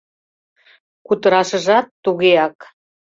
Кутырашыжат 1.05 1.87
тугеак. 2.03 2.57